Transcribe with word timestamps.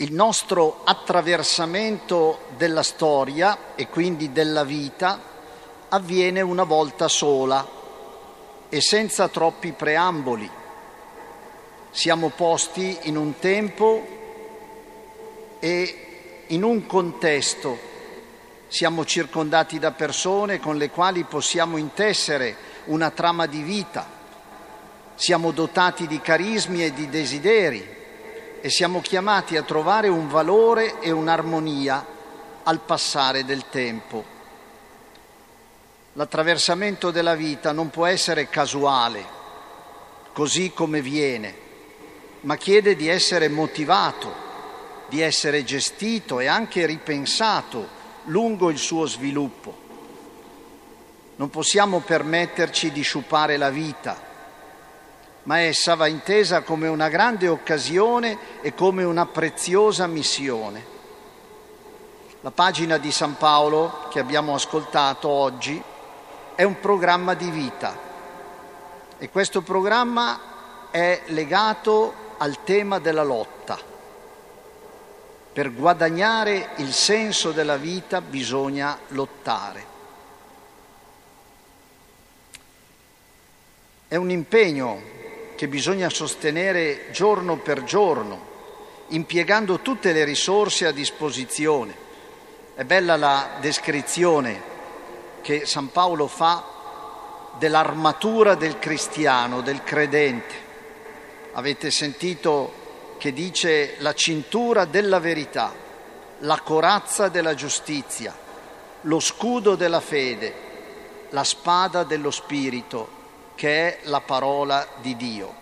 Il 0.00 0.14
nostro 0.14 0.80
attraversamento 0.84 2.46
della 2.56 2.82
storia 2.82 3.74
e 3.74 3.88
quindi 3.88 4.32
della 4.32 4.64
vita 4.64 5.20
avviene 5.90 6.40
una 6.40 6.64
volta 6.64 7.06
sola 7.06 7.68
e 8.70 8.80
senza 8.80 9.28
troppi 9.28 9.72
preamboli. 9.72 10.50
Siamo 11.90 12.30
posti 12.30 12.96
in 13.02 13.18
un 13.18 13.38
tempo 13.40 14.06
e 15.58 16.44
in 16.46 16.62
un 16.62 16.86
contesto. 16.86 17.78
Siamo 18.68 19.04
circondati 19.04 19.78
da 19.78 19.90
persone 19.92 20.60
con 20.60 20.78
le 20.78 20.88
quali 20.88 21.24
possiamo 21.24 21.76
intessere 21.76 22.56
una 22.86 23.10
trama 23.10 23.44
di 23.44 23.60
vita. 23.60 24.08
Siamo 25.14 25.50
dotati 25.50 26.06
di 26.06 26.22
carismi 26.22 26.86
e 26.86 26.94
di 26.94 27.10
desideri 27.10 27.98
e 28.60 28.70
siamo 28.70 29.00
chiamati 29.00 29.56
a 29.56 29.62
trovare 29.62 30.08
un 30.08 30.28
valore 30.28 31.00
e 31.00 31.10
un'armonia 31.10 32.06
al 32.62 32.80
passare 32.80 33.44
del 33.44 33.64
tempo. 33.70 34.38
L'attraversamento 36.14 37.10
della 37.10 37.34
vita 37.34 37.72
non 37.72 37.90
può 37.90 38.06
essere 38.06 38.48
casuale, 38.48 39.24
così 40.32 40.72
come 40.72 41.00
viene, 41.00 41.54
ma 42.42 42.56
chiede 42.56 42.96
di 42.96 43.08
essere 43.08 43.48
motivato, 43.48 44.48
di 45.08 45.20
essere 45.20 45.64
gestito 45.64 46.40
e 46.40 46.46
anche 46.46 46.86
ripensato 46.86 47.88
lungo 48.24 48.70
il 48.70 48.78
suo 48.78 49.06
sviluppo. 49.06 49.88
Non 51.36 51.48
possiamo 51.48 52.00
permetterci 52.00 52.92
di 52.92 53.02
sciupare 53.02 53.56
la 53.56 53.70
vita 53.70 54.29
ma 55.44 55.60
essa 55.60 55.94
va 55.94 56.06
intesa 56.06 56.62
come 56.62 56.88
una 56.88 57.08
grande 57.08 57.48
occasione 57.48 58.60
e 58.60 58.74
come 58.74 59.04
una 59.04 59.26
preziosa 59.26 60.06
missione. 60.06 60.98
La 62.42 62.50
pagina 62.50 62.98
di 62.98 63.10
San 63.10 63.36
Paolo 63.36 64.06
che 64.10 64.18
abbiamo 64.18 64.54
ascoltato 64.54 65.28
oggi 65.28 65.82
è 66.54 66.62
un 66.62 66.78
programma 66.80 67.34
di 67.34 67.50
vita 67.50 67.96
e 69.18 69.28
questo 69.30 69.62
programma 69.62 70.88
è 70.90 71.22
legato 71.26 72.12
al 72.38 72.62
tema 72.64 72.98
della 72.98 73.22
lotta. 73.22 73.78
Per 75.52 75.74
guadagnare 75.74 76.70
il 76.76 76.92
senso 76.92 77.52
della 77.52 77.76
vita 77.76 78.20
bisogna 78.20 78.98
lottare. 79.08 79.88
È 84.08 84.16
un 84.16 84.30
impegno 84.30 85.18
che 85.60 85.68
bisogna 85.68 86.08
sostenere 86.08 87.10
giorno 87.10 87.58
per 87.58 87.84
giorno, 87.84 88.40
impiegando 89.08 89.80
tutte 89.80 90.14
le 90.14 90.24
risorse 90.24 90.86
a 90.86 90.90
disposizione. 90.90 91.94
È 92.74 92.82
bella 92.84 93.16
la 93.16 93.58
descrizione 93.60 94.58
che 95.42 95.66
San 95.66 95.92
Paolo 95.92 96.28
fa 96.28 96.64
dell'armatura 97.58 98.54
del 98.54 98.78
cristiano, 98.78 99.60
del 99.60 99.82
credente. 99.82 100.54
Avete 101.52 101.90
sentito 101.90 103.16
che 103.18 103.34
dice 103.34 103.96
la 103.98 104.14
cintura 104.14 104.86
della 104.86 105.18
verità, 105.18 105.74
la 106.38 106.58
corazza 106.60 107.28
della 107.28 107.52
giustizia, 107.52 108.34
lo 109.02 109.20
scudo 109.20 109.74
della 109.74 110.00
fede, 110.00 110.54
la 111.28 111.44
spada 111.44 112.02
dello 112.02 112.30
spirito, 112.30 113.19
che 113.60 113.98
è 113.98 113.98
la 114.04 114.22
parola 114.22 114.88
di 115.02 115.14
Dio. 115.16 115.54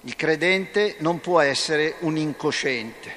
Il 0.00 0.16
credente 0.16 0.94
non 1.00 1.20
può 1.20 1.40
essere 1.40 1.96
un 1.98 2.16
incosciente, 2.16 3.14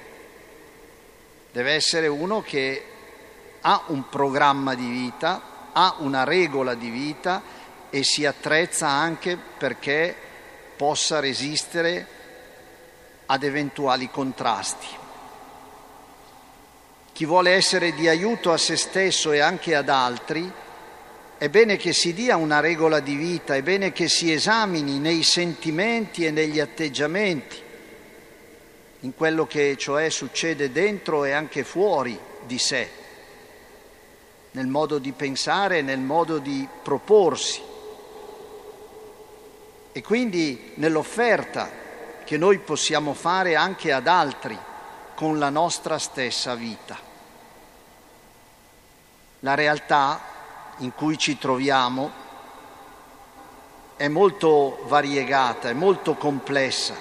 deve 1.49 1.71
essere 1.71 2.07
uno 2.07 2.41
che 2.41 2.83
ha 3.61 3.83
un 3.87 4.09
programma 4.09 4.75
di 4.75 4.89
vita, 4.89 5.69
ha 5.71 5.95
una 5.99 6.25
regola 6.25 6.73
di 6.73 6.89
vita 6.89 7.41
e 7.89 8.03
si 8.03 8.25
attrezza 8.25 8.89
anche 8.89 9.37
perché 9.37 10.13
possa 10.75 11.21
resistere 11.21 12.07
ad 13.25 13.41
eventuali 13.41 14.09
contrasti. 14.09 14.87
Chi 17.13 17.23
vuole 17.23 17.51
essere 17.51 17.93
di 17.93 18.09
aiuto 18.09 18.51
a 18.51 18.57
se 18.57 18.75
stesso 18.75 19.31
e 19.31 19.39
anche 19.39 19.75
ad 19.75 19.87
altri 19.87 20.51
è 21.39 21.47
bene 21.47 21.77
che 21.77 21.93
si 21.93 22.13
dia 22.13 22.35
una 22.35 22.59
regola 22.59 22.99
di 22.99 23.15
vita, 23.15 23.55
è 23.55 23.63
bene 23.63 23.93
che 23.93 24.09
si 24.09 24.29
esamini 24.29 24.99
nei 24.99 25.23
sentimenti 25.23 26.25
e 26.25 26.31
negli 26.31 26.59
atteggiamenti, 26.59 27.55
in 28.99 29.15
quello 29.15 29.47
che 29.47 29.77
cioè 29.77 30.09
succede 30.09 30.69
dentro 30.73 31.23
e 31.23 31.31
anche 31.31 31.63
fuori 31.63 32.19
di 32.45 32.57
sé, 32.57 32.89
nel 34.51 34.67
modo 34.67 34.97
di 34.97 35.13
pensare, 35.13 35.81
nel 35.81 35.99
modo 35.99 36.39
di 36.39 36.67
proporsi 36.83 37.61
e 39.93 40.03
quindi 40.03 40.73
nell'offerta 40.73 41.71
che 42.25 42.37
noi 42.37 42.59
possiamo 42.59 43.13
fare 43.13 43.55
anche 43.55 43.93
ad 43.93 44.07
altri 44.07 44.57
con 45.15 45.39
la 45.39 45.49
nostra 45.49 45.97
stessa 45.97 46.53
vita. 46.55 46.99
La 49.39 49.55
realtà 49.55 50.28
in 50.79 50.93
cui 50.93 51.17
ci 51.17 51.37
troviamo 51.37 52.27
è 53.95 54.07
molto 54.07 54.83
variegata, 54.85 55.69
è 55.69 55.73
molto 55.73 56.15
complessa 56.15 56.95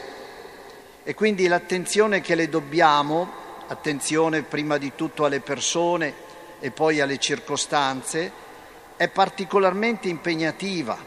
e 1.04 1.14
quindi 1.14 1.46
l'attenzione 1.46 2.20
che 2.20 2.34
le 2.34 2.48
dobbiamo, 2.48 3.30
attenzione 3.68 4.42
prima 4.42 4.78
di 4.78 4.92
tutto 4.94 5.24
alle 5.24 5.40
persone 5.40 6.12
e 6.58 6.70
poi 6.70 7.00
alle 7.00 7.18
circostanze, 7.18 8.30
è 8.96 9.08
particolarmente 9.08 10.08
impegnativa. 10.08 10.98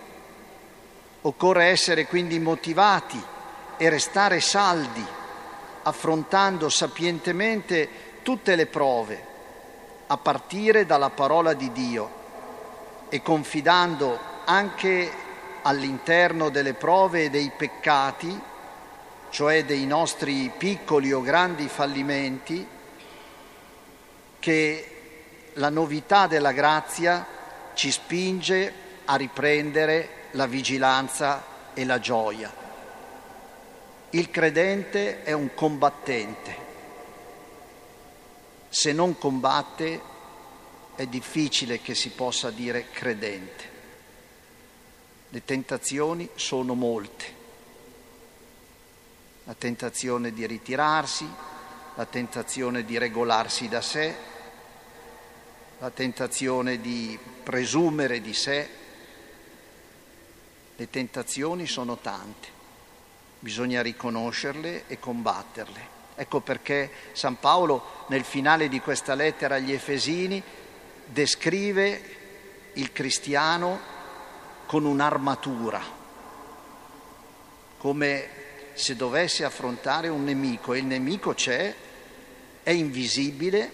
Occorre 1.24 1.66
essere 1.66 2.08
quindi 2.08 2.40
motivati 2.40 3.22
e 3.78 3.90
restare 3.90 4.40
saldi, 4.40 5.06
affrontando 5.84 6.70
sapientemente 6.70 7.90
tutte 8.24 8.56
le 8.56 8.66
prove, 8.66 9.26
a 10.08 10.18
partire 10.18 10.86
dalla 10.86 11.10
parola 11.10 11.54
di 11.54 11.72
Dio 11.74 12.21
e 13.14 13.22
confidando 13.22 14.18
anche 14.46 15.12
all'interno 15.64 16.48
delle 16.48 16.74
prove 16.74 17.26
e 17.26 17.30
dei 17.30 17.52
peccati, 17.56 18.40
cioè 19.30 19.66
dei 19.66 19.86
nostri 19.86 20.50
piccoli 20.58 21.12
o 21.12 21.20
grandi 21.20 21.68
fallimenti, 21.68 22.66
che 24.40 24.96
la 25.56 25.68
novità 25.68 26.28
della 26.28 26.54
grazia 26.54 27.26
ci 27.74 27.92
spinge 27.92 28.74
a 29.04 29.18
riprendere 29.18 30.30
la 30.32 30.46
vigilanza 30.46 31.44
e 31.74 31.84
la 31.84 32.00
gioia. 32.00 32.50
Il 34.12 34.32
credente 34.32 35.24
è 35.24 35.34
un 35.34 35.54
combattente. 35.54 36.56
Se 38.70 38.94
non 38.94 39.18
combatte 39.18 40.11
è 41.02 41.08
difficile 41.08 41.82
che 41.82 41.96
si 41.96 42.10
possa 42.10 42.52
dire 42.52 42.92
credente. 42.92 43.70
Le 45.30 45.44
tentazioni 45.44 46.30
sono 46.36 46.76
molte. 46.76 47.40
La 49.46 49.56
tentazione 49.56 50.32
di 50.32 50.46
ritirarsi, 50.46 51.28
la 51.96 52.06
tentazione 52.06 52.86
di 52.86 53.00
regolarsi 53.00 53.68
da 53.68 53.82
sé, 53.82 54.16
la 55.80 55.90
tentazione 55.90 56.80
di 56.80 57.18
presumere 57.42 58.22
di 58.22 58.34
sé. 58.36 58.70
Le 60.76 60.90
tentazioni 60.92 61.66
sono 61.66 61.98
tante, 61.98 62.48
bisogna 63.40 63.82
riconoscerle 63.82 64.84
e 64.86 65.00
combatterle. 65.00 66.00
Ecco 66.14 66.42
perché 66.42 66.92
San 67.14 67.40
Paolo 67.40 68.06
nel 68.10 68.24
finale 68.24 68.70
di 68.70 68.80
questa 68.80 69.16
lettera 69.16 69.56
agli 69.56 69.72
Efesini 69.72 70.44
descrive 71.06 72.20
il 72.74 72.92
cristiano 72.92 73.80
con 74.66 74.86
un'armatura, 74.86 75.82
come 77.78 78.30
se 78.74 78.96
dovesse 78.96 79.44
affrontare 79.44 80.08
un 80.08 80.24
nemico 80.24 80.74
e 80.74 80.80
il 80.80 80.86
nemico 80.86 81.34
c'è, 81.34 81.76
è 82.64 82.70
invisibile, 82.70 83.72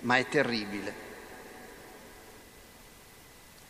ma 0.00 0.16
è 0.16 0.26
terribile. 0.28 1.00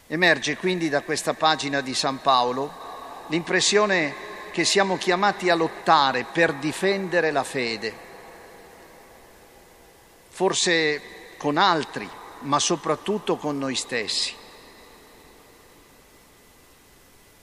Emerge 0.07 0.57
quindi 0.57 0.89
da 0.89 1.03
questa 1.03 1.35
pagina 1.35 1.81
di 1.81 1.95
San 1.95 2.21
Paolo 2.21 3.25
l'impressione 3.29 4.15
che 4.53 4.65
siamo 4.65 4.99
chiamati 4.99 5.49
a 5.49 5.55
lottare 5.55 6.25
per 6.31 6.53
difendere 6.55 7.31
la 7.31 7.45
fede, 7.45 7.95
forse 10.29 11.01
con 11.39 11.57
altri 11.57 12.09
ma 12.43 12.59
soprattutto 12.59 13.37
con 13.37 13.59
noi 13.59 13.75
stessi. 13.75 14.35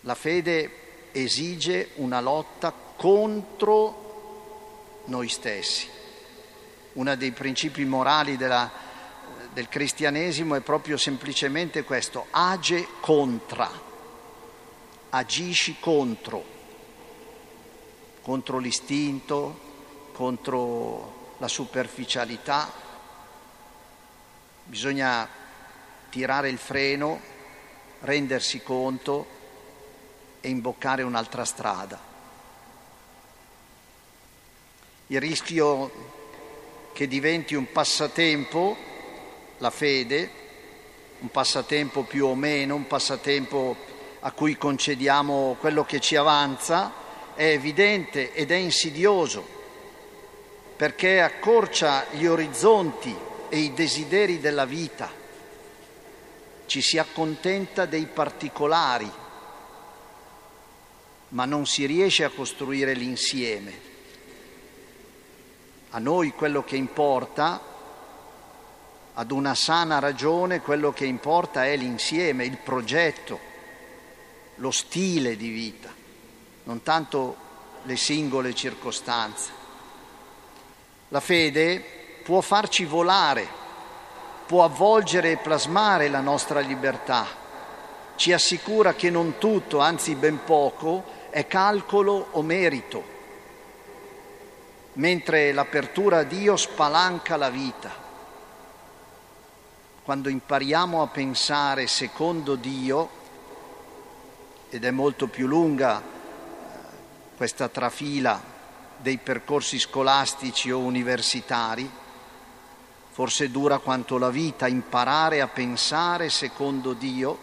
La 0.02 0.16
fede 0.16 1.12
esige 1.12 1.92
una 1.96 2.22
lotta 2.22 2.74
contro 2.96 5.02
noi 5.06 5.28
stessi. 5.28 5.88
Uno 6.94 7.16
dei 7.16 7.32
principi 7.32 7.86
morali 7.86 8.38
della, 8.38 8.72
del 9.54 9.68
cristianesimo 9.68 10.56
è 10.56 10.62
proprio 10.62 10.98
semplicemente 10.98 11.84
questo, 11.84 12.28
age 12.30 12.88
contra, 13.00 13.70
agisci 15.10 15.78
contro, 15.80 16.44
contro 18.22 18.58
l'istinto, 18.58 19.68
contro 20.14 21.36
la 21.38 21.48
superficialità. 21.48 22.88
Bisogna 24.70 25.28
tirare 26.12 26.48
il 26.48 26.60
freno, 26.60 27.20
rendersi 28.02 28.62
conto 28.62 29.26
e 30.42 30.50
imboccare 30.50 31.02
un'altra 31.02 31.44
strada. 31.44 32.00
Il 35.08 35.20
rischio 35.20 35.92
che 36.94 37.08
diventi 37.08 37.56
un 37.56 37.72
passatempo, 37.72 38.78
la 39.58 39.72
fede, 39.72 40.30
un 41.18 41.32
passatempo 41.32 42.04
più 42.04 42.28
o 42.28 42.36
meno, 42.36 42.76
un 42.76 42.86
passatempo 42.86 43.76
a 44.20 44.32
cui 44.34 44.56
concediamo 44.56 45.58
quello 45.60 45.84
che 45.84 46.00
ci 46.00 46.16
avanza, 46.16 46.94
è 47.34 47.46
evidente 47.46 48.34
ed 48.34 48.52
è 48.52 48.56
insidioso, 48.56 49.44
perché 50.76 51.22
accorcia 51.22 52.06
gli 52.12 52.28
orizzonti 52.28 53.29
e 53.50 53.58
i 53.58 53.74
desideri 53.74 54.40
della 54.40 54.66
vita, 54.66 55.12
ci 56.66 56.82
si 56.82 56.98
accontenta 56.98 57.86
dei 57.86 58.06
particolari, 58.06 59.12
ma 61.30 61.46
non 61.46 61.66
si 61.66 61.86
riesce 61.86 62.24
a 62.24 62.30
costruire 62.30 62.94
l'insieme. 62.94 63.88
A 65.90 66.00
noi 66.00 66.32
quello 66.32 66.64
che 66.64 66.76
importa, 66.76 67.60
ad 69.14 69.32
una 69.32 69.56
sana 69.56 69.98
ragione, 70.00 70.62
quello 70.62 70.94
che 70.94 71.06
importa 71.06 71.66
è 71.66 71.76
l'insieme, 71.76 72.46
il 72.46 72.58
progetto, 72.58 73.40
lo 74.56 74.72
stile 74.72 75.36
di 75.36 75.50
vita, 75.50 75.92
non 76.66 76.84
tanto 76.84 77.36
le 77.84 77.98
singole 77.98 78.54
circostanze. 78.54 79.52
La 81.08 81.20
fede 81.20 81.99
può 82.30 82.42
farci 82.42 82.86
volare, 82.86 83.48
può 84.46 84.64
avvolgere 84.64 85.32
e 85.32 85.38
plasmare 85.38 86.10
la 86.10 86.20
nostra 86.20 86.60
libertà, 86.60 87.26
ci 88.18 88.32
assicura 88.32 88.94
che 88.94 89.10
non 89.10 89.40
tutto, 89.40 89.80
anzi 89.80 90.14
ben 90.14 90.44
poco, 90.44 91.04
è 91.32 91.48
calcolo 91.48 92.28
o 92.30 92.44
merito, 92.44 93.04
mentre 94.94 95.52
l'apertura 95.54 96.20
a 96.20 96.24
Dio 96.24 96.56
spalanca 96.56 97.36
la 97.36 97.50
vita. 97.50 97.92
Quando 100.04 100.30
impariamo 100.30 101.02
a 101.02 101.08
pensare 101.08 101.88
secondo 101.88 102.54
Dio, 102.54 103.10
ed 104.70 104.86
è 104.86 104.92
molto 104.92 105.26
più 105.26 105.48
lunga 105.48 106.00
eh, 106.00 106.06
questa 107.36 107.70
trafila 107.70 108.40
dei 108.98 109.18
percorsi 109.18 109.80
scolastici 109.80 110.70
o 110.70 110.78
universitari, 110.78 111.90
forse 113.20 113.52
dura 113.52 113.80
quanto 113.80 114.18
la 114.18 114.30
vita 114.30 114.66
imparare 114.66 115.42
a 115.42 115.50
pensare 115.50 116.30
secondo 116.30 116.94
Dio, 116.94 117.38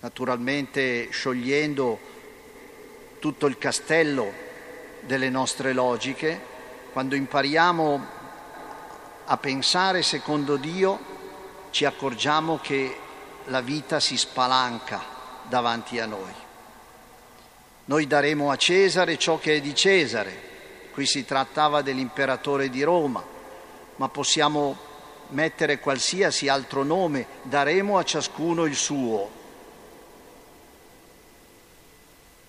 naturalmente 0.00 1.10
sciogliendo 1.12 1.96
tutto 3.20 3.46
il 3.46 3.56
castello 3.56 4.32
delle 5.02 5.30
nostre 5.30 5.72
logiche, 5.72 6.40
quando 6.90 7.14
impariamo 7.14 8.06
a 9.26 9.36
pensare 9.36 10.02
secondo 10.02 10.56
Dio 10.56 10.98
ci 11.70 11.84
accorgiamo 11.84 12.58
che 12.60 12.98
la 13.44 13.60
vita 13.60 14.00
si 14.00 14.16
spalanca 14.16 15.00
davanti 15.44 16.00
a 16.00 16.06
noi. 16.06 16.34
Noi 17.84 18.08
daremo 18.08 18.50
a 18.50 18.56
Cesare 18.56 19.16
ciò 19.16 19.38
che 19.38 19.54
è 19.54 19.60
di 19.60 19.72
Cesare, 19.72 20.90
qui 20.92 21.06
si 21.06 21.24
trattava 21.24 21.82
dell'imperatore 21.82 22.68
di 22.70 22.82
Roma, 22.82 23.34
ma 23.96 24.08
possiamo 24.08 24.76
mettere 25.28 25.80
qualsiasi 25.80 26.48
altro 26.48 26.82
nome, 26.82 27.26
daremo 27.42 27.98
a 27.98 28.04
ciascuno 28.04 28.64
il 28.64 28.74
suo. 28.74 29.30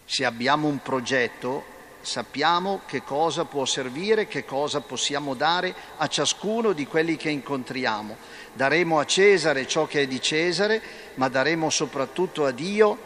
Se 0.05 0.23
abbiamo 0.23 0.67
un 0.67 0.81
progetto, 0.81 1.75
sappiamo 2.01 2.81
che 2.85 3.03
cosa 3.03 3.45
può 3.45 3.65
servire, 3.65 4.27
che 4.27 4.45
cosa 4.45 4.79
possiamo 4.79 5.33
dare 5.33 5.73
a 5.97 6.07
ciascuno 6.07 6.71
di 6.71 6.87
quelli 6.87 7.17
che 7.17 7.29
incontriamo. 7.29 8.15
Daremo 8.53 8.99
a 8.99 9.05
Cesare 9.05 9.67
ciò 9.67 9.85
che 9.85 10.03
è 10.03 10.07
di 10.07 10.21
Cesare, 10.21 10.81
ma 11.15 11.27
daremo 11.27 11.69
soprattutto 11.69 12.45
a 12.45 12.51
Dio 12.51 12.97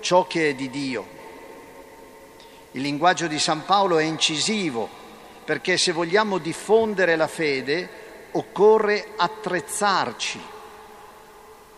ciò 0.00 0.26
che 0.26 0.50
è 0.50 0.54
di 0.54 0.70
Dio. 0.70 1.06
Il 2.72 2.82
linguaggio 2.82 3.26
di 3.26 3.38
San 3.38 3.64
Paolo 3.64 3.98
è 3.98 4.04
incisivo, 4.04 4.88
perché 5.44 5.76
se 5.76 5.92
vogliamo 5.92 6.38
diffondere 6.38 7.16
la 7.16 7.26
fede 7.26 8.02
occorre 8.32 9.08
attrezzarci. 9.16 10.52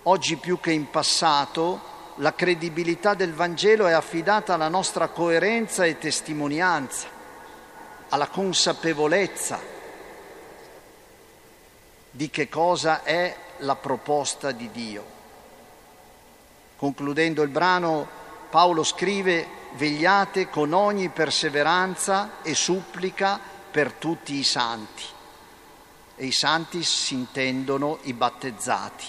Oggi 0.05 0.37
più 0.37 0.61
che 0.61 0.71
in 0.71 0.89
passato 0.89 1.95
la 2.17 2.35
credibilità 2.35 3.15
del 3.15 3.35
Vangelo 3.35 3.87
è 3.87 3.93
affidata 3.93 4.55
alla 4.55 4.69
nostra 4.69 5.09
coerenza 5.09 5.85
e 5.85 5.99
testimonianza, 5.99 7.09
alla 8.09 8.29
consapevolezza 8.29 9.75
di 12.11 12.31
che 12.31 12.49
cosa 12.49 13.03
è 13.03 13.37
la 13.59 13.75
proposta 13.75 14.53
di 14.53 14.71
Dio. 14.71 15.05
Concludendo 16.77 17.43
il 17.43 17.49
brano, 17.49 18.07
Paolo 18.49 18.85
scrive, 18.85 19.47
vegliate 19.73 20.49
con 20.49 20.73
ogni 20.73 21.09
perseveranza 21.09 22.43
e 22.43 22.55
supplica 22.55 23.55
per 23.77 23.93
tutti 23.93 24.33
i 24.37 24.43
santi. 24.43 25.03
E 26.17 26.25
i 26.25 26.33
santi 26.33 26.83
si 26.83 27.13
intendono 27.13 27.99
i 28.05 28.15
battezzati. 28.15 29.05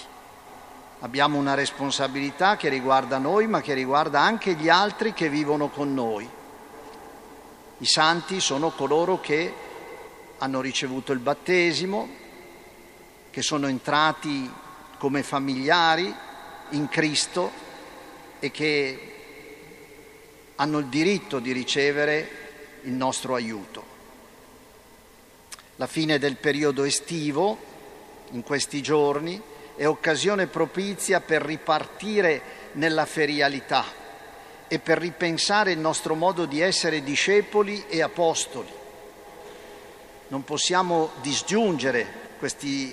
Abbiamo 0.98 1.38
una 1.38 1.54
responsabilità 1.54 2.58
che 2.58 2.68
riguarda 2.68 3.16
noi, 3.16 3.46
ma 3.46 3.62
che 3.62 3.72
riguarda 3.72 4.20
anche 4.20 4.52
gli 4.56 4.68
altri 4.68 5.14
che 5.14 5.30
vivono 5.30 5.70
con 5.70 5.94
noi. 5.94 6.28
I 7.78 7.86
santi 7.86 8.40
sono 8.40 8.68
coloro 8.68 9.20
che 9.20 9.54
hanno 10.36 10.60
ricevuto 10.60 11.12
il 11.12 11.20
battesimo, 11.20 12.06
che 13.30 13.40
sono 13.40 13.68
entrati 13.68 14.52
come 14.98 15.22
familiari 15.22 16.14
in 16.72 16.88
Cristo 16.88 17.50
e 18.38 18.50
che 18.50 19.14
hanno 20.56 20.76
il 20.76 20.86
diritto 20.88 21.38
di 21.38 21.52
ricevere 21.52 22.80
il 22.82 22.92
nostro 22.92 23.34
aiuto. 23.34 23.96
La 25.80 25.86
fine 25.86 26.18
del 26.18 26.34
periodo 26.34 26.82
estivo, 26.82 27.56
in 28.30 28.42
questi 28.42 28.82
giorni, 28.82 29.40
è 29.76 29.86
occasione 29.86 30.48
propizia 30.48 31.20
per 31.20 31.40
ripartire 31.42 32.42
nella 32.72 33.06
ferialità 33.06 33.84
e 34.66 34.80
per 34.80 34.98
ripensare 34.98 35.70
il 35.70 35.78
nostro 35.78 36.16
modo 36.16 36.46
di 36.46 36.60
essere 36.60 37.04
discepoli 37.04 37.86
e 37.86 38.02
apostoli. 38.02 38.68
Non 40.26 40.42
possiamo 40.42 41.12
disgiungere 41.20 42.32
questi 42.40 42.92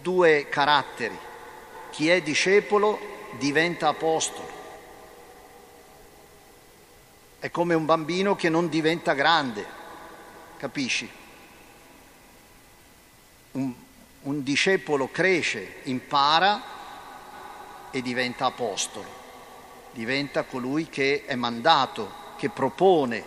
due 0.00 0.46
caratteri. 0.48 1.18
Chi 1.90 2.08
è 2.08 2.22
discepolo 2.22 3.00
diventa 3.36 3.88
apostolo. 3.88 4.60
È 7.40 7.50
come 7.50 7.74
un 7.74 7.84
bambino 7.84 8.36
che 8.36 8.48
non 8.48 8.68
diventa 8.68 9.12
grande, 9.12 9.66
capisci? 10.56 11.21
Un 13.52 13.74
un 14.22 14.42
discepolo 14.44 15.08
cresce, 15.10 15.80
impara 15.84 16.62
e 17.90 18.00
diventa 18.02 18.46
apostolo, 18.46 19.20
diventa 19.92 20.44
colui 20.44 20.88
che 20.88 21.24
è 21.26 21.34
mandato, 21.34 22.20
che 22.36 22.48
propone 22.48 23.24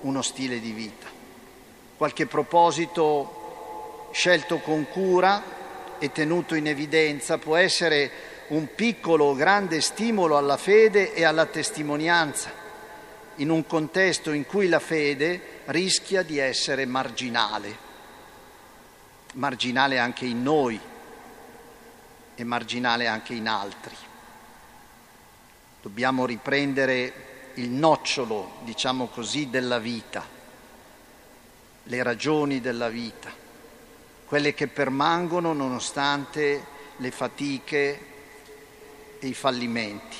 uno 0.00 0.22
stile 0.22 0.60
di 0.60 0.72
vita. 0.72 1.06
Qualche 1.96 2.26
proposito 2.26 4.08
scelto 4.12 4.58
con 4.58 4.88
cura 4.88 5.60
e 5.98 6.10
tenuto 6.10 6.54
in 6.54 6.68
evidenza 6.68 7.36
può 7.36 7.56
essere 7.56 8.30
un 8.48 8.74
piccolo 8.74 9.26
o 9.26 9.34
grande 9.34 9.82
stimolo 9.82 10.38
alla 10.38 10.56
fede 10.56 11.12
e 11.12 11.24
alla 11.24 11.46
testimonianza, 11.46 12.50
in 13.36 13.50
un 13.50 13.66
contesto 13.66 14.32
in 14.32 14.46
cui 14.46 14.68
la 14.68 14.80
fede 14.80 15.60
rischia 15.66 16.22
di 16.22 16.38
essere 16.38 16.86
marginale 16.86 17.90
marginale 19.32 19.98
anche 19.98 20.24
in 20.24 20.42
noi 20.42 20.78
e 22.34 22.44
marginale 22.44 23.06
anche 23.06 23.34
in 23.34 23.48
altri. 23.48 23.96
Dobbiamo 25.80 26.26
riprendere 26.26 27.50
il 27.54 27.68
nocciolo, 27.68 28.58
diciamo 28.64 29.06
così, 29.08 29.50
della 29.50 29.78
vita 29.78 30.40
le 31.84 32.02
ragioni 32.02 32.60
della 32.60 32.88
vita, 32.88 33.30
quelle 34.26 34.54
che 34.54 34.68
permangono 34.68 35.52
nonostante 35.52 36.64
le 36.96 37.10
fatiche 37.10 38.06
e 39.18 39.26
i 39.26 39.34
fallimenti. 39.34 40.16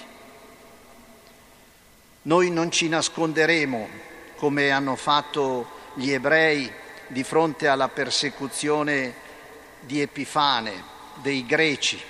Noi 2.22 2.50
non 2.50 2.70
ci 2.70 2.88
nasconderemo, 2.88 3.88
come 4.36 4.70
hanno 4.70 4.96
fatto 4.96 5.80
gli 5.94 6.10
ebrei 6.10 6.70
di 7.12 7.22
fronte 7.22 7.68
alla 7.68 7.88
persecuzione 7.88 9.14
di 9.80 10.00
Epifane, 10.00 10.82
dei 11.16 11.44
greci, 11.44 12.00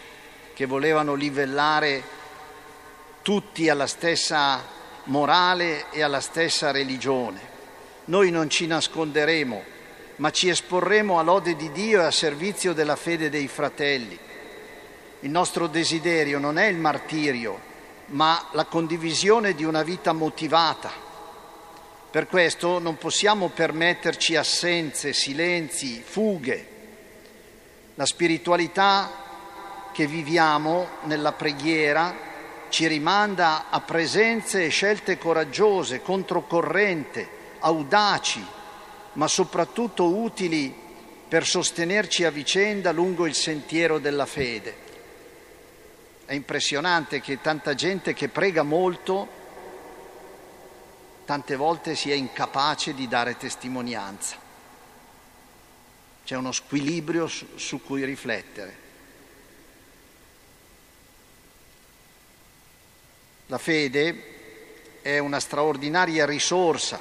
che 0.54 0.64
volevano 0.64 1.14
livellare 1.14 2.02
tutti 3.22 3.68
alla 3.68 3.88
stessa 3.88 4.64
morale 5.04 5.90
e 5.90 6.02
alla 6.02 6.20
stessa 6.20 6.70
religione. 6.70 7.50
Noi 8.04 8.30
non 8.30 8.48
ci 8.48 8.66
nasconderemo, 8.66 9.62
ma 10.16 10.30
ci 10.30 10.48
esporremo 10.48 11.18
all'ode 11.18 11.56
di 11.56 11.72
Dio 11.72 12.00
e 12.00 12.04
a 12.04 12.10
servizio 12.12 12.72
della 12.72 12.96
fede 12.96 13.28
dei 13.28 13.48
fratelli. 13.48 14.16
Il 15.20 15.30
nostro 15.30 15.66
desiderio 15.66 16.38
non 16.38 16.58
è 16.58 16.66
il 16.66 16.76
martirio, 16.76 17.58
ma 18.06 18.48
la 18.52 18.66
condivisione 18.66 19.54
di 19.54 19.64
una 19.64 19.82
vita 19.82 20.12
motivata. 20.12 21.10
Per 22.12 22.26
questo 22.26 22.78
non 22.78 22.98
possiamo 22.98 23.48
permetterci 23.48 24.36
assenze, 24.36 25.14
silenzi, 25.14 26.02
fughe. 26.04 26.66
La 27.94 28.04
spiritualità 28.04 29.88
che 29.92 30.06
viviamo 30.06 30.88
nella 31.04 31.32
preghiera 31.32 32.14
ci 32.68 32.86
rimanda 32.86 33.70
a 33.70 33.80
presenze 33.80 34.66
e 34.66 34.68
scelte 34.68 35.16
coraggiose, 35.16 36.02
controcorrente, 36.02 37.26
audaci, 37.60 38.44
ma 39.14 39.26
soprattutto 39.26 40.14
utili 40.14 40.70
per 41.26 41.46
sostenerci 41.46 42.24
a 42.24 42.30
vicenda 42.30 42.92
lungo 42.92 43.24
il 43.24 43.34
sentiero 43.34 43.98
della 43.98 44.26
fede. 44.26 44.76
È 46.26 46.34
impressionante 46.34 47.22
che 47.22 47.40
tanta 47.40 47.74
gente 47.74 48.12
che 48.12 48.28
prega 48.28 48.62
molto 48.62 49.40
tante 51.24 51.56
volte 51.56 51.94
sia 51.94 52.14
incapace 52.14 52.94
di 52.94 53.08
dare 53.08 53.36
testimonianza. 53.36 54.36
C'è 56.24 56.36
uno 56.36 56.52
squilibrio 56.52 57.26
su 57.28 57.82
cui 57.82 58.04
riflettere. 58.04 58.80
La 63.46 63.58
fede 63.58 65.00
è 65.02 65.18
una 65.18 65.40
straordinaria 65.40 66.24
risorsa 66.24 66.98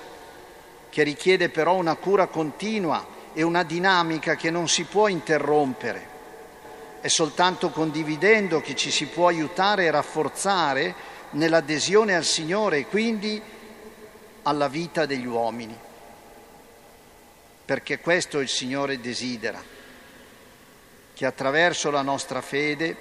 che 0.90 1.04
richiede 1.04 1.50
però 1.50 1.76
una 1.76 1.96
cura 1.96 2.28
continua 2.28 3.20
e 3.34 3.44
una 3.44 3.64
dinamica 3.64 4.36
che 4.36 4.50
non 4.50 4.68
si 4.68 4.84
può 4.84 5.08
interrompere. 5.08 6.10
È 7.00 7.08
soltanto 7.08 7.70
condividendo 7.70 8.60
che 8.60 8.76
ci 8.76 8.92
si 8.92 9.06
può 9.06 9.28
aiutare 9.28 9.86
e 9.86 9.92
rafforzare 9.92 10.94
nell'adesione 11.32 12.16
al 12.16 12.26
Signore 12.26 12.80
e 12.80 12.88
quindi 12.88 13.42
alla 14.44 14.68
vita 14.68 15.06
degli 15.06 15.26
uomini. 15.26 15.78
Perché 17.66 18.00
questo 18.00 18.40
il 18.40 18.50
Signore 18.50 19.00
desidera, 19.00 19.64
che 21.14 21.26
attraverso 21.26 21.92
la 21.92 22.02
nostra 22.02 22.42
fede, 22.42 22.98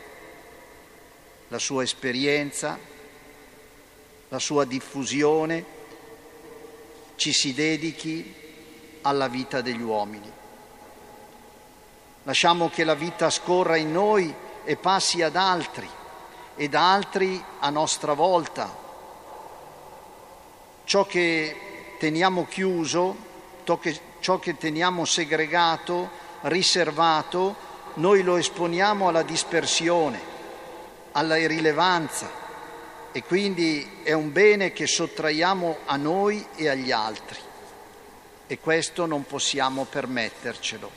la 1.48 1.58
sua 1.58 1.82
esperienza, 1.82 2.78
la 4.28 4.38
sua 4.38 4.64
diffusione, 4.64 5.64
ci 7.16 7.32
si 7.32 7.52
dedichi 7.52 8.34
alla 9.02 9.28
vita 9.28 9.60
degli 9.60 9.82
uomini. 9.82 10.30
Lasciamo 12.24 12.68
che 12.68 12.84
la 12.84 12.94
vita 12.94 13.30
scorra 13.30 13.76
in 13.76 13.92
noi 13.92 14.32
e 14.64 14.76
passi 14.76 15.22
ad 15.22 15.36
altri 15.36 15.88
e 16.54 16.68
da 16.68 16.92
altri 16.92 17.42
a 17.58 17.70
nostra 17.70 18.12
volta. 18.12 18.89
Ciò 20.90 21.06
che 21.06 21.54
teniamo 22.00 22.48
chiuso, 22.48 23.16
ciò 24.18 24.40
che 24.40 24.56
teniamo 24.56 25.04
segregato, 25.04 26.10
riservato, 26.40 27.54
noi 27.94 28.24
lo 28.24 28.34
esponiamo 28.34 29.06
alla 29.06 29.22
dispersione, 29.22 30.20
alla 31.12 31.36
irrilevanza. 31.36 32.28
E 33.12 33.22
quindi 33.22 34.00
è 34.02 34.10
un 34.10 34.32
bene 34.32 34.72
che 34.72 34.88
sottraiamo 34.88 35.78
a 35.84 35.94
noi 35.94 36.44
e 36.56 36.68
agli 36.68 36.90
altri. 36.90 37.38
E 38.48 38.58
questo 38.58 39.06
non 39.06 39.24
possiamo 39.24 39.84
permettercelo. 39.84 40.90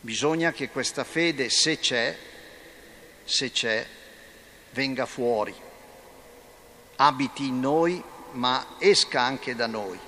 Bisogna 0.00 0.52
che 0.52 0.68
questa 0.68 1.02
fede, 1.02 1.50
se 1.50 1.80
c'è, 1.80 2.16
se 3.24 3.50
c'è, 3.50 3.84
venga 4.70 5.06
fuori, 5.06 5.72
abiti 6.96 7.46
in 7.46 7.60
noi 7.60 8.02
ma 8.32 8.76
esca 8.78 9.20
anche 9.22 9.54
da 9.54 9.66
noi, 9.66 9.98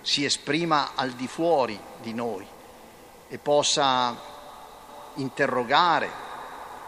si 0.00 0.24
esprima 0.24 0.92
al 0.94 1.12
di 1.12 1.26
fuori 1.26 1.78
di 2.00 2.14
noi 2.14 2.46
e 3.28 3.38
possa 3.38 4.16
interrogare, 5.14 6.10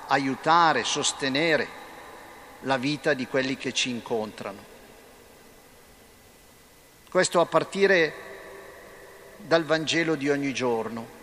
aiutare, 0.06 0.84
sostenere 0.84 1.78
la 2.60 2.76
vita 2.76 3.14
di 3.14 3.26
quelli 3.26 3.56
che 3.56 3.72
ci 3.72 3.90
incontrano. 3.90 4.68
Questo 7.10 7.40
a 7.40 7.46
partire 7.46 8.14
dal 9.36 9.64
Vangelo 9.64 10.14
di 10.14 10.28
ogni 10.28 10.52
giorno. 10.54 11.18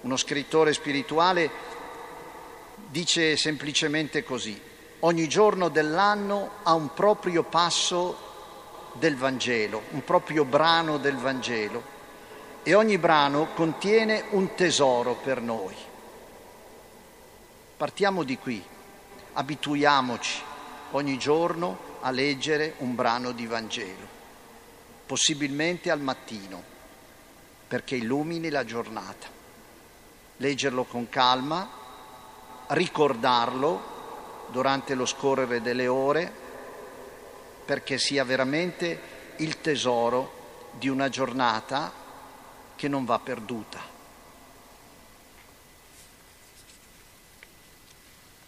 Uno 0.00 0.16
scrittore 0.16 0.72
spirituale 0.72 1.50
dice 2.88 3.36
semplicemente 3.36 4.24
così, 4.24 4.60
ogni 5.00 5.28
giorno 5.28 5.68
dell'anno 5.68 6.50
ha 6.62 6.74
un 6.74 6.92
proprio 6.92 7.42
passo 7.44 8.26
del 8.94 9.16
Vangelo, 9.16 9.82
un 9.90 10.02
proprio 10.02 10.44
brano 10.44 10.98
del 10.98 11.16
Vangelo 11.16 11.96
e 12.62 12.74
ogni 12.74 12.98
brano 12.98 13.48
contiene 13.54 14.24
un 14.30 14.54
tesoro 14.54 15.14
per 15.14 15.40
noi. 15.40 15.74
Partiamo 17.76 18.24
di 18.24 18.36
qui 18.38 18.62
abituiamoci 19.34 20.42
ogni 20.92 21.16
giorno 21.16 21.86
a 22.00 22.10
leggere 22.10 22.74
un 22.78 22.94
brano 22.94 23.30
di 23.30 23.46
Vangelo, 23.46 24.06
possibilmente 25.06 25.90
al 25.90 26.00
mattino, 26.00 26.60
perché 27.68 27.96
illumini 27.96 28.50
la 28.50 28.64
giornata. 28.64 29.28
Leggerlo 30.38 30.84
con 30.84 31.08
calma, 31.08 31.68
ricordarlo 32.68 33.96
durante 34.50 34.94
lo 34.94 35.06
scorrere 35.06 35.60
delle 35.60 35.86
ore, 35.86 36.32
perché 37.64 37.98
sia 37.98 38.24
veramente 38.24 39.00
il 39.36 39.60
tesoro 39.60 40.36
di 40.72 40.88
una 40.88 41.08
giornata 41.08 41.92
che 42.74 42.88
non 42.88 43.04
va 43.04 43.18
perduta. 43.18 43.97